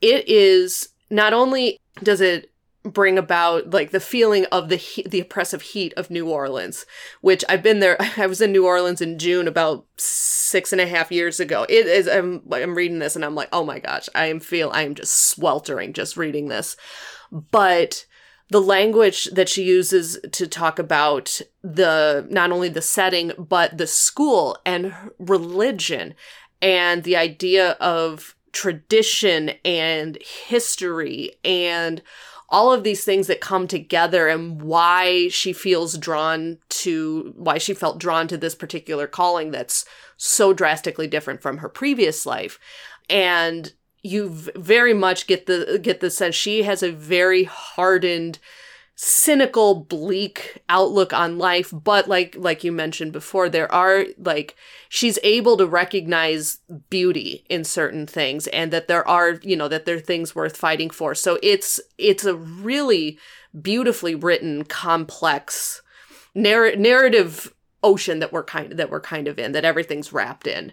[0.00, 2.52] it is not only does it
[2.92, 6.86] bring about like the feeling of the he- the oppressive heat of New Orleans,
[7.20, 7.96] which I've been there.
[8.16, 11.66] I was in New Orleans in June about six and a half years ago.
[11.68, 12.08] It is.
[12.08, 14.94] I'm I'm reading this and I'm like, oh my gosh, I am feel I am
[14.94, 16.76] just sweltering just reading this,
[17.32, 18.06] but
[18.48, 23.86] the language that she uses to talk about the not only the setting but the
[23.86, 26.14] school and religion
[26.62, 32.02] and the idea of tradition and history and
[32.48, 37.74] all of these things that come together and why she feels drawn to why she
[37.74, 39.84] felt drawn to this particular calling that's
[40.16, 42.58] so drastically different from her previous life.
[43.10, 43.72] And
[44.06, 48.38] you very much get the get the sense she has a very hardened
[48.98, 51.72] cynical bleak outlook on life.
[51.72, 54.56] But like like you mentioned before there are like
[54.88, 59.84] she's able to recognize beauty in certain things and that there are you know that
[59.84, 61.14] there are things worth fighting for.
[61.14, 63.18] So it's it's a really
[63.60, 65.82] beautifully written complex
[66.34, 67.52] narr- narrative
[67.82, 70.72] ocean that we're kind of, that we're kind of in that everything's wrapped in.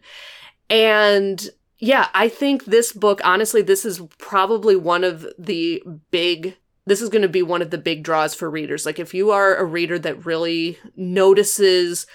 [0.69, 1.49] And
[1.83, 6.55] yeah, I think this book, honestly, this is probably one of the big
[6.85, 8.85] this is going to be one of the big draws for readers.
[8.85, 12.07] Like if you are a reader that really notices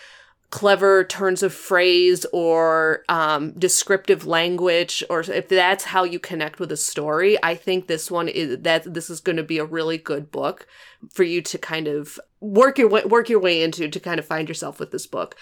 [0.50, 6.72] clever turns of phrase or um, descriptive language, or if that's how you connect with
[6.72, 9.98] a story, I think this one is that this is going to be a really
[9.98, 10.66] good book
[11.12, 14.24] for you to kind of work your way work your way into to kind of
[14.24, 15.36] find yourself with this book.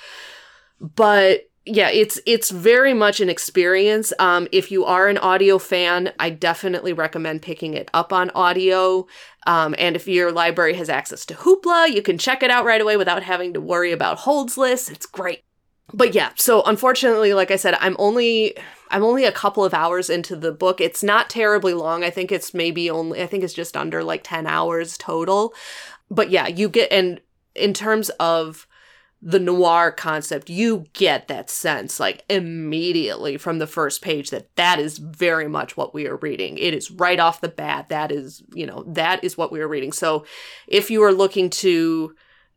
[0.80, 4.12] But yeah, it's it's very much an experience.
[4.20, 9.06] Um, if you are an audio fan, I definitely recommend picking it up on audio.
[9.48, 12.80] Um, and if your library has access to Hoopla, you can check it out right
[12.80, 14.88] away without having to worry about holds lists.
[14.88, 15.42] It's great.
[15.92, 18.56] But yeah, so unfortunately, like I said, I'm only
[18.90, 20.80] I'm only a couple of hours into the book.
[20.80, 22.04] It's not terribly long.
[22.04, 25.52] I think it's maybe only I think it's just under like 10 hours total.
[26.10, 27.20] But yeah, you get and
[27.56, 28.65] in terms of
[29.22, 34.78] the noir concept, you get that sense like immediately from the first page that that
[34.78, 36.58] is very much what we are reading.
[36.58, 37.88] It is right off the bat.
[37.88, 39.92] That is, you know, that is what we are reading.
[39.92, 40.26] So
[40.66, 42.14] if you are looking to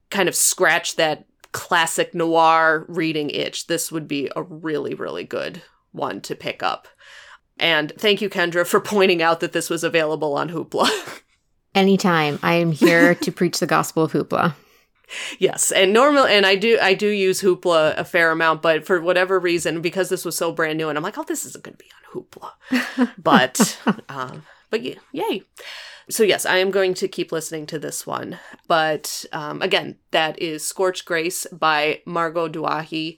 [0.10, 5.62] kind of scratch that classic noir reading itch, this would be a really, really good
[5.92, 6.88] one to pick up.
[7.58, 10.90] And thank you, Kendra, for pointing out that this was available on Hoopla.
[11.76, 12.40] Anytime.
[12.42, 14.56] I am here to preach the gospel of hoopla.
[15.40, 19.02] Yes, and normal, and I do I do use Hoopla a fair amount, but for
[19.02, 21.78] whatever reason, because this was so brand new, and I'm like, oh, this isn't going
[21.78, 23.80] to be on Hoopla, but
[24.10, 25.44] um, but yeah, yay.
[26.10, 30.40] So yes, I am going to keep listening to this one, but um, again, that
[30.40, 33.18] is Scorched Grace by Margot Douaihy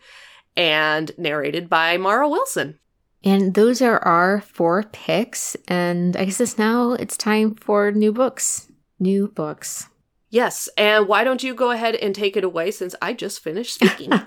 [0.56, 2.80] and narrated by Mara Wilson.
[3.24, 5.56] And those are our four picks.
[5.68, 8.72] And I guess it's now it's time for new books.
[9.00, 9.88] New books.
[10.32, 13.74] Yes, and why don't you go ahead and take it away since I just finished
[13.74, 14.14] speaking?
[14.14, 14.24] um,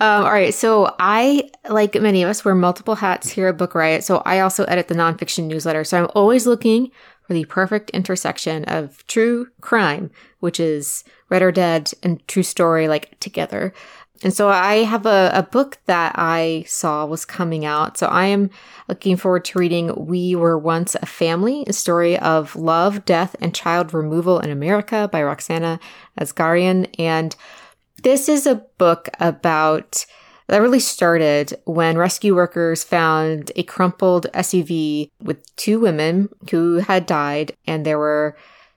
[0.00, 4.02] all right, so I, like many of us, wear multiple hats here at Book Riot.
[4.02, 5.84] So I also edit the nonfiction newsletter.
[5.84, 6.90] So I'm always looking
[7.24, 12.88] for the perfect intersection of true crime, which is Read or Dead, and true story,
[12.88, 13.72] like together.
[14.22, 17.96] And so I have a, a book that I saw was coming out.
[17.96, 18.50] So I am
[18.88, 23.54] looking forward to reading We Were Once a Family, a story of love, death, and
[23.54, 25.78] child removal in America by Roxanna
[26.20, 26.92] Asgarian.
[26.98, 27.36] And
[28.02, 30.04] this is a book about
[30.48, 37.06] that really started when rescue workers found a crumpled SUV with two women who had
[37.06, 38.36] died and there were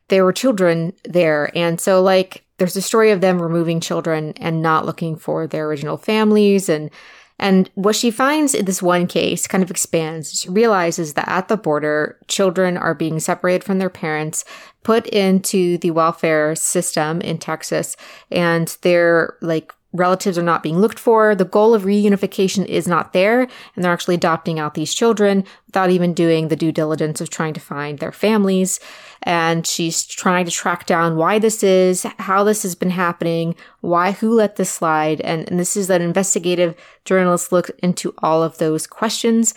[0.09, 1.49] there were children there.
[1.55, 5.65] And so like there's a story of them removing children and not looking for their
[5.65, 6.91] original families and
[7.39, 10.39] and what she finds in this one case kind of expands.
[10.39, 14.45] She realizes that at the border, children are being separated from their parents,
[14.83, 17.97] put into the welfare system in Texas,
[18.29, 21.35] and they're like relatives are not being looked for.
[21.35, 25.89] The goal of reunification is not there, and they're actually adopting out these children without
[25.89, 28.79] even doing the due diligence of trying to find their families.
[29.23, 34.11] And she's trying to track down why this is, how this has been happening, why,
[34.11, 35.21] who let this slide.
[35.21, 36.75] And, and this is an investigative
[37.05, 39.53] journalist look into all of those questions.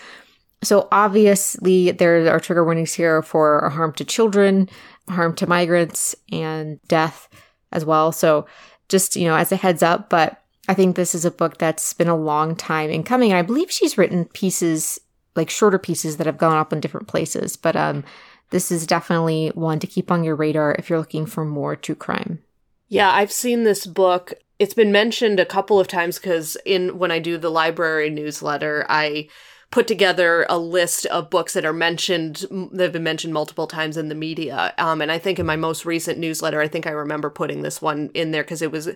[0.63, 4.69] So obviously there are trigger warnings here for harm to children,
[5.09, 7.29] harm to migrants, and death
[7.71, 8.13] as well.
[8.13, 8.47] So
[8.89, 11.93] just, you know, as a heads up, but I think this is a book that's
[11.93, 13.31] been a long time in coming.
[13.31, 14.99] And I believe she's written pieces,
[15.37, 18.05] like shorter pieces that have gone up in different places, but um,
[18.51, 21.95] this is definitely one to keep on your radar if you're looking for more true
[21.95, 22.43] crime.
[22.89, 24.35] Yeah, I've seen this book.
[24.59, 28.87] It's been mentioned a couple of times because in when I do the library newsletter,
[28.89, 29.29] I
[29.75, 33.97] put together a list of books that are mentioned that have been mentioned multiple times
[33.97, 34.73] in the media.
[34.79, 37.83] Um, and i think in my most recent newsletter i think i remember putting this
[37.83, 38.89] one in there because it was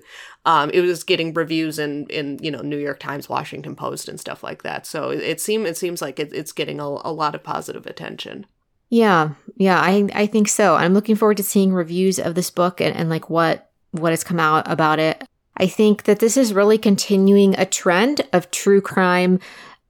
[0.45, 4.21] um, it was getting reviews in in you know new york times washington post and
[4.21, 4.87] stuff like that.
[4.87, 7.85] So it, it seems it seems like it, it's getting a, a lot of positive
[7.87, 8.47] attention.
[8.89, 9.31] Yeah.
[9.57, 10.77] Yeah i i think so.
[10.77, 14.23] I'm looking forward to seeing reviews of this book and, and like what what has
[14.23, 15.25] come out about it.
[15.57, 19.41] I think that this is really continuing a trend of true crime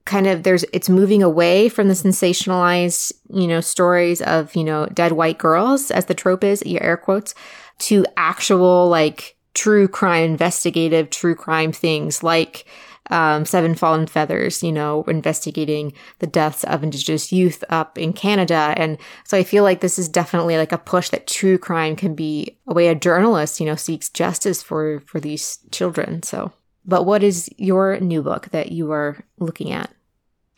[0.09, 4.87] kind of there's it's moving away from the sensationalized you know stories of you know
[4.87, 7.35] dead white girls as the trope is your air quotes
[7.79, 12.67] to actual like true crime investigative true crime things like
[13.11, 18.75] um, Seven Fallen Feathers, you know, investigating the deaths of Indigenous youth up in Canada.
[18.77, 22.15] And so I feel like this is definitely like a push that true crime can
[22.15, 26.23] be a way a journalist, you know, seeks justice for, for these children.
[26.23, 26.53] So,
[26.85, 29.91] but what is your new book that you are looking at?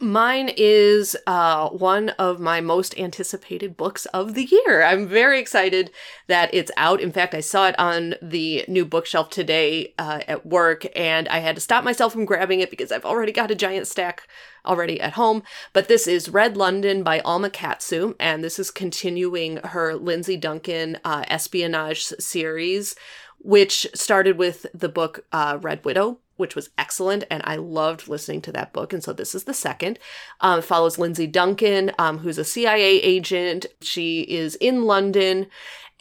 [0.02, 4.82] Mine is uh, one of my most anticipated books of the year.
[4.82, 5.90] I'm very excited
[6.26, 7.02] that it's out.
[7.02, 11.40] In fact, I saw it on the new bookshelf today uh, at work, and I
[11.40, 14.26] had to stop myself from grabbing it because I've already got a giant stack
[14.64, 15.42] already at home.
[15.74, 20.98] But this is Red London by Alma Katsu, and this is continuing her Lindsay Duncan
[21.04, 22.96] uh, espionage series,
[23.38, 28.42] which started with the book uh, Red Widow which was excellent, and I loved listening
[28.42, 28.92] to that book.
[28.92, 29.98] And so this is the second.
[30.40, 33.66] Um, follows Lindsay Duncan, um, who's a CIA agent.
[33.80, 35.46] She is in London,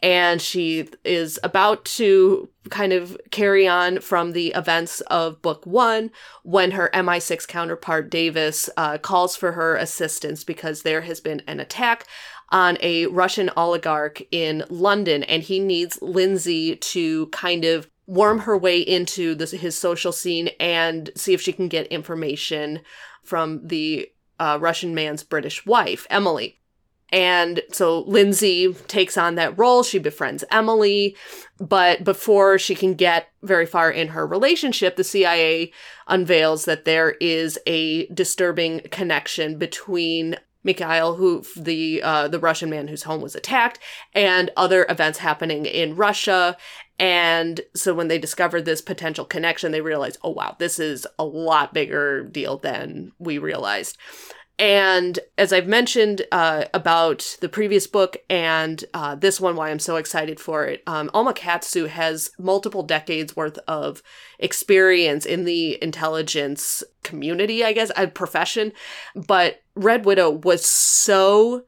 [0.02, 6.10] and she is about to kind of carry on from the events of book one
[6.42, 11.60] when her MI6 counterpart Davis uh, calls for her assistance because there has been an
[11.60, 12.06] attack
[12.50, 18.58] on a Russian oligarch in London, and he needs Lindsay to kind of worm her
[18.58, 22.80] way into his social scene and see if she can get information
[23.22, 26.58] from the uh, Russian man's British wife, Emily.
[27.12, 29.84] And so Lindsay takes on that role.
[29.84, 31.16] She befriends Emily.
[31.60, 35.72] But before she can get very far in her relationship, the CIA
[36.08, 42.88] unveils that there is a disturbing connection between Mikhail, who the uh, the Russian man
[42.88, 43.78] whose home was attacked,
[44.14, 46.56] and other events happening in Russia.
[46.98, 51.24] And so when they discovered this potential connection, they realized, oh wow, this is a
[51.24, 53.96] lot bigger deal than we realized.
[54.60, 59.78] And as I've mentioned uh, about the previous book and uh, this one, why I'm
[59.78, 64.02] so excited for it, um, Alma Katsu has multiple decades worth of
[64.38, 68.72] experience in the intelligence community, I guess, a profession.
[69.16, 71.64] But Red Widow was so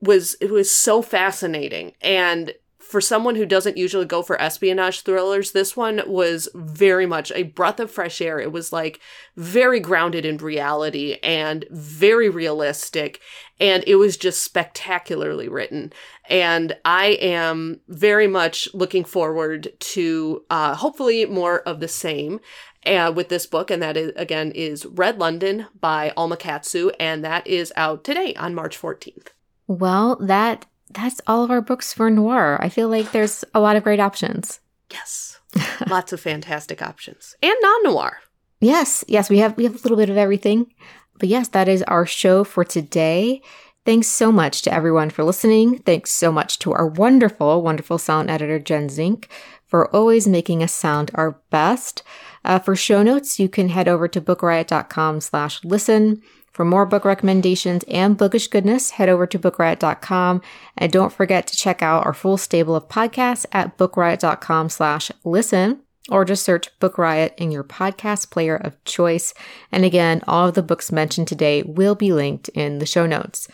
[0.00, 2.52] was it was so fascinating and
[2.86, 7.42] for someone who doesn't usually go for espionage thrillers, this one was very much a
[7.42, 8.38] breath of fresh air.
[8.38, 9.00] It was like
[9.36, 13.20] very grounded in reality and very realistic.
[13.58, 15.92] And it was just spectacularly written.
[16.28, 22.40] And I am very much looking forward to uh, hopefully more of the same.
[22.84, 27.24] Uh, with this book, and that is again is Red London by Alma Katsu, and
[27.24, 29.30] that is out today on March 14th.
[29.66, 32.58] Well, that that's all of our books for noir.
[32.60, 34.60] I feel like there's a lot of great options.
[34.90, 35.40] Yes.
[35.88, 37.36] Lots of fantastic options.
[37.42, 38.18] And non-noir.
[38.60, 40.72] Yes, yes, we have we have a little bit of everything.
[41.18, 43.42] But yes, that is our show for today.
[43.84, 45.78] Thanks so much to everyone for listening.
[45.78, 49.28] Thanks so much to our wonderful, wonderful sound editor, Jen Zink,
[49.64, 52.02] for always making us sound our best.
[52.44, 56.22] Uh, for show notes, you can head over to bookriot.com slash listen.
[56.56, 60.40] For more book recommendations and bookish goodness, head over to bookriot.com
[60.78, 65.82] and don't forget to check out our full stable of podcasts at bookriot.com slash listen
[66.08, 69.34] or just search Book Riot in your podcast player of choice.
[69.70, 73.48] And again, all of the books mentioned today will be linked in the show notes.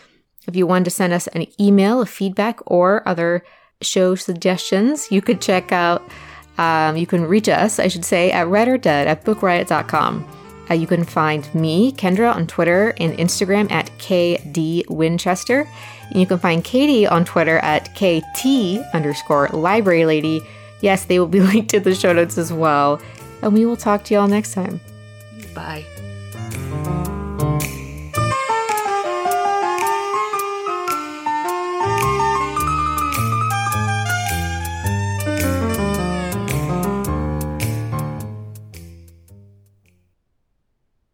[0.47, 3.43] If you want to send us an email of feedback or other
[3.81, 6.09] show suggestions, you could check out,
[6.57, 10.42] um, you can reach us, I should say, at read or dead at bookriot.com.
[10.73, 15.69] Uh, you can find me, Kendra, on Twitter and Instagram at KD Winchester.
[16.11, 20.41] And you can find Katie on Twitter at KT underscore library lady.
[20.81, 23.03] Yes, they will be linked in the show notes as well.
[23.43, 24.81] And we will talk to y'all next time.
[25.55, 25.85] Bye.